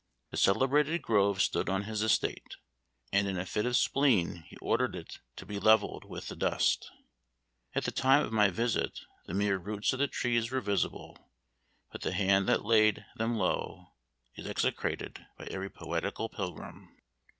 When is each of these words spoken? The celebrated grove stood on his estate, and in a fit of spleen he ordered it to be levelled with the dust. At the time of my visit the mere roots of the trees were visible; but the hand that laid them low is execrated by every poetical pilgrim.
The 0.31 0.37
celebrated 0.37 1.03
grove 1.03 1.43
stood 1.43 1.69
on 1.69 1.83
his 1.83 2.01
estate, 2.01 2.55
and 3.13 3.27
in 3.27 3.37
a 3.37 3.45
fit 3.45 3.67
of 3.67 3.77
spleen 3.77 4.45
he 4.47 4.57
ordered 4.57 4.95
it 4.95 5.19
to 5.35 5.45
be 5.45 5.59
levelled 5.59 6.05
with 6.05 6.27
the 6.27 6.35
dust. 6.35 6.89
At 7.75 7.83
the 7.83 7.91
time 7.91 8.23
of 8.25 8.33
my 8.33 8.49
visit 8.49 9.01
the 9.27 9.35
mere 9.35 9.59
roots 9.59 9.93
of 9.93 9.99
the 9.99 10.07
trees 10.07 10.49
were 10.49 10.59
visible; 10.59 11.29
but 11.91 12.01
the 12.01 12.13
hand 12.13 12.49
that 12.49 12.65
laid 12.65 13.05
them 13.17 13.35
low 13.37 13.89
is 14.33 14.47
execrated 14.47 15.23
by 15.37 15.45
every 15.51 15.69
poetical 15.69 16.29
pilgrim. 16.29 16.89